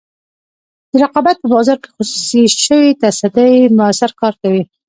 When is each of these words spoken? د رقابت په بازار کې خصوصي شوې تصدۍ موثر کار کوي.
د 0.91 0.93
رقابت 1.03 1.35
په 1.39 1.47
بازار 1.53 1.77
کې 1.83 1.89
خصوصي 1.95 2.43
شوې 2.65 2.89
تصدۍ 3.01 3.53
موثر 3.77 4.11
کار 4.21 4.33
کوي. 4.41 4.63